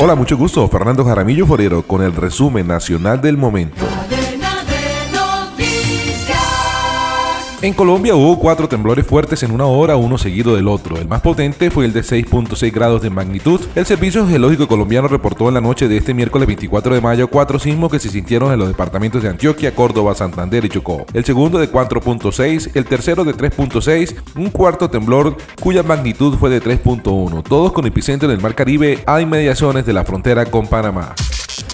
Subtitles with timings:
[0.00, 0.68] Hola, mucho gusto.
[0.68, 3.84] Fernando Jaramillo Forero con el resumen nacional del momento.
[7.60, 10.96] En Colombia hubo cuatro temblores fuertes en una hora, uno seguido del otro.
[10.96, 13.60] El más potente fue el de 6.6 grados de magnitud.
[13.74, 17.58] El Servicio Geológico Colombiano reportó en la noche de este miércoles 24 de mayo cuatro
[17.58, 21.04] sismos que se sintieron en los departamentos de Antioquia, Córdoba, Santander y Chocó.
[21.12, 26.62] El segundo de 4.6, el tercero de 3.6, un cuarto temblor cuya magnitud fue de
[26.62, 31.16] 3.1, todos con epicentro en el Mar Caribe a inmediaciones de la frontera con Panamá.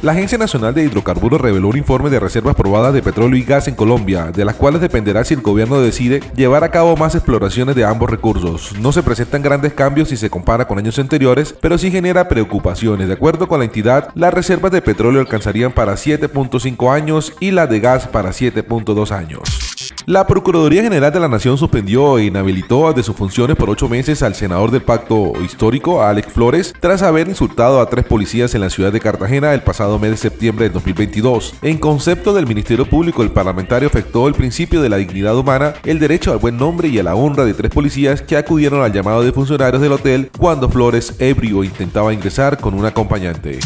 [0.04, 3.68] La Agencia Nacional de Hidrocarburos reveló un informe de reservas probadas de petróleo y gas
[3.68, 7.74] en Colombia, de las cuales dependerá si el gobierno decide llevar a cabo más exploraciones
[7.74, 8.78] de ambos recursos.
[8.78, 13.08] No se presentan grandes cambios si se compara con años anteriores, pero sí genera preocupaciones.
[13.08, 17.70] De acuerdo con la entidad, las reservas de petróleo alcanzarían para 7.5 años y las
[17.70, 19.63] de gas para 7.2 años.
[20.06, 24.22] La Procuraduría General de la Nación suspendió e inhabilitó de sus funciones por ocho meses
[24.22, 28.68] al senador del Pacto Histórico, Alex Flores, tras haber insultado a tres policías en la
[28.68, 31.54] ciudad de Cartagena el pasado mes de septiembre de 2022.
[31.62, 35.98] En concepto del Ministerio Público, el parlamentario afectó el principio de la dignidad humana, el
[35.98, 39.22] derecho al buen nombre y a la honra de tres policías que acudieron al llamado
[39.22, 43.58] de funcionarios del hotel cuando Flores, ebrio, intentaba ingresar con un acompañante.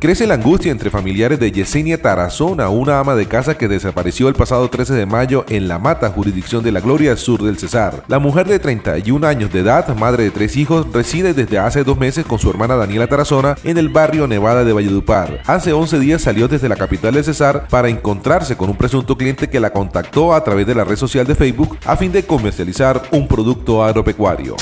[0.00, 4.34] Crece la angustia entre familiares de Yesenia Tarazona, una ama de casa que desapareció el
[4.34, 8.02] pasado 13 de mayo en La Mata, jurisdicción de la Gloria Sur del Cesar.
[8.08, 11.98] La mujer de 31 años de edad, madre de tres hijos, reside desde hace dos
[11.98, 15.42] meses con su hermana Daniela Tarazona en el barrio Nevada de Valledupar.
[15.44, 19.50] Hace 11 días salió desde la capital del Cesar para encontrarse con un presunto cliente
[19.50, 23.02] que la contactó a través de la red social de Facebook a fin de comercializar
[23.12, 24.56] un producto agropecuario.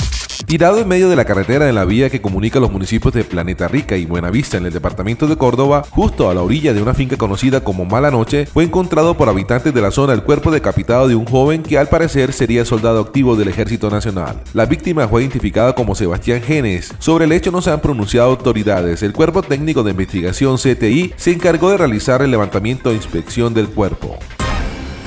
[0.49, 3.67] Tirado en medio de la carretera en la vía que comunica los municipios de Planeta
[3.67, 7.17] Rica y Buenavista en el departamento de Córdoba, justo a la orilla de una finca
[7.17, 11.13] conocida como Mala Noche, fue encontrado por habitantes de la zona el cuerpo decapitado de
[11.13, 14.41] un joven que al parecer sería soldado activo del Ejército Nacional.
[14.55, 16.95] La víctima fue identificada como Sebastián Genes.
[16.97, 19.03] Sobre el hecho no se han pronunciado autoridades.
[19.03, 23.67] El cuerpo técnico de investigación CTI se encargó de realizar el levantamiento e inspección del
[23.67, 24.17] cuerpo.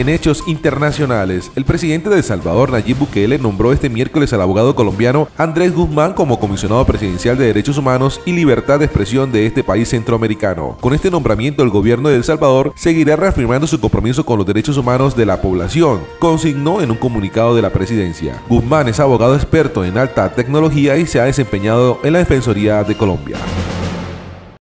[0.00, 4.74] En hechos internacionales, el presidente de El Salvador, Nayib Bukele, nombró este miércoles al abogado
[4.74, 9.62] colombiano Andrés Guzmán como comisionado presidencial de Derechos Humanos y Libertad de Expresión de este
[9.62, 10.78] país centroamericano.
[10.80, 14.78] Con este nombramiento, el gobierno de El Salvador seguirá reafirmando su compromiso con los derechos
[14.78, 18.40] humanos de la población, consignó en un comunicado de la presidencia.
[18.48, 22.96] Guzmán es abogado experto en alta tecnología y se ha desempeñado en la Defensoría de
[22.96, 23.36] Colombia.